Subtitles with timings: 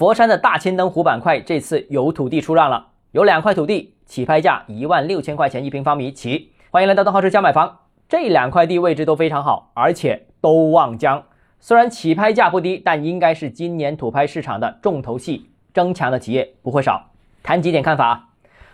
[0.00, 6.52] 佛山的大千灯湖板块这次有土地出让了，有两块土地，起拍价一万六千块钱一平方米起。
[6.70, 11.22] 欢迎来到东浩之家买房，这两块地位置都非常好，而且都望江。
[11.60, 17.10] 虽然起拍价不低，但应该是今年土拍市场的重头戏，争强的企业不会少。
[17.42, 18.28] 谈几点看法啊？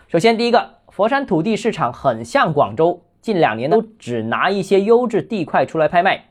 [0.07, 6.27] 首先，第一个，佛山土地市场很像广州，近两年都只拿一些优质地块出来拍卖。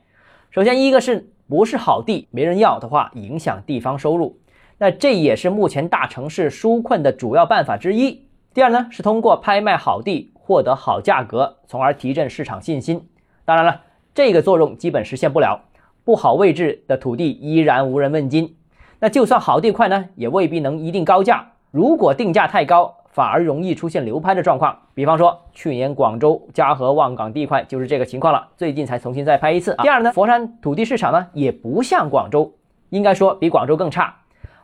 [0.52, 4.40] 首先，一个是不是好地没人要的话，影响地方收入。
[4.78, 8.28] 那这也是目前大城市纾困的主要办法之一。
[8.54, 13.08] 第二呢，是通过拍卖好地获得好价格，从而提振市场信心。
[13.46, 13.82] 当然了，
[14.14, 15.62] 这个作用基本实现不了，
[16.04, 18.56] 不好位置的土地依然无人问津。
[19.00, 21.54] 那就算好地块呢，也未必能一定高价。
[21.72, 24.78] 如果定价太高，反而容易出现流拍的状况。
[24.94, 29.76] 比方说，去年广州嘉禾望岗地块就是这个情况了，最近才重新再拍一次。
[29.82, 32.54] 第二呢，佛山土地市场呢也不像广州，
[32.90, 34.16] 应该说比广州更差。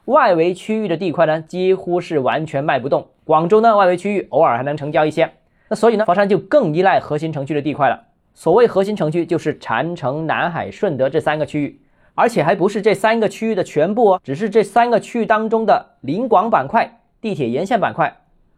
[0.05, 3.07] 外围区域的地块呢，几乎是完全卖不动。
[3.23, 5.31] 广州呢，外围区域偶尔还能成交一些。
[5.69, 8.01] 那所以呢，佛山就更依赖核心城区的地块了。
[8.33, 11.79] 所谓核心城区，就是禅城、南海、顺德这三个区域，
[12.15, 18.13] 而且还不是这三个区域的全部哦，只是这三个区域当中的临广板块、地铁沿线板块，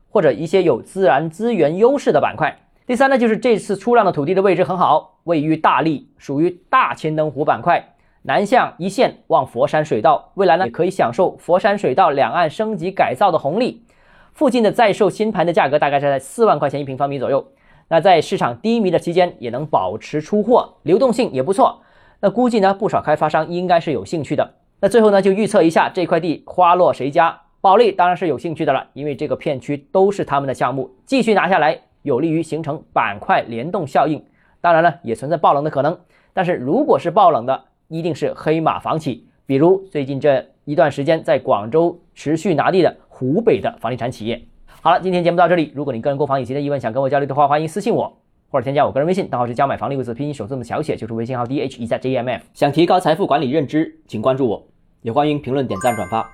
[0.10, 2.56] 或者一些有自然资源优势的板块。
[2.86, 7.93] 第三呢，就是这次出让的土地的位置很好，位于大荔，属于大千灯湖板块。
[8.26, 13.84] 南向一线望佛山水道，未来呢也可以享受佛山水道两岸升级改造的红利。
[14.32, 17.46] 附近的在售新盘的价格大概是在四万块钱一平方米左右。
[17.90, 21.82] 那在市场低迷的期间，也能保持出货，流动性也不错。
[22.22, 24.54] 那估计呢，不少开发商应该是有兴趣的。
[24.80, 34.24] 那最后呢，就预测一下这块地花落谁家，保利当然是有兴趣的了，因为这个片区都是他们的项目，继续拿下来，有利于形成板块联动效应。
[34.62, 36.00] 当然了，也存在爆冷的可能，
[36.34, 44.42] 但是如果是爆冷的，一定是黑马房企，比如最近这一段时间在广州持续拿地的湖北的房地产企业。
[44.66, 45.72] 好了，今天节目到这里。
[45.76, 48.12] 如果你个人购房以及的疑问想跟我交流的话，欢迎私信我
[48.50, 52.44] 或者添加我个人微信，账号是加买房六个字拼音首字母小写，就是微信号 d h e z j m f。
[52.56, 54.66] 想提高财富管理认知，请关注我，
[55.04, 56.28] 也欢迎评论、点赞、转发。